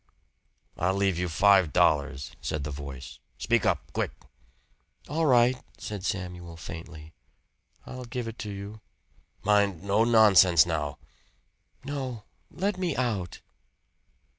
"I'll 0.77 0.95
leave 0.95 1.19
you 1.19 1.29
five 1.29 1.71
dollars," 1.71 2.31
said 2.41 2.63
the 2.63 2.71
voice. 2.71 3.19
"Speak 3.37 3.67
up! 3.67 3.93
Quick!" 3.93 4.09
"All 5.07 5.27
right," 5.27 5.55
said 5.77 6.03
Samuel 6.03 6.57
faintly. 6.57 7.13
"I'll 7.85 8.05
give 8.05 8.27
it 8.27 8.39
to 8.39 8.49
you." 8.49 8.81
"Mind! 9.43 9.83
No 9.83 10.03
nonsense 10.03 10.65
now!" 10.65 10.97
"No. 11.85 12.23
Let 12.49 12.79
me 12.79 12.95
out!" 12.95 13.41